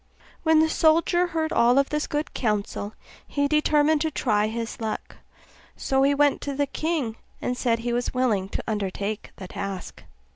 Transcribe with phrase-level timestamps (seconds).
[0.41, 2.95] When the soldier heard all this good counsel,
[3.27, 5.17] he determined to try his luck:
[5.75, 10.03] so he went to the king, and said he was willing to undertake the task.